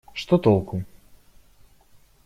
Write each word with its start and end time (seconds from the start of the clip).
Что 0.13 0.39
толку?.. 0.39 0.83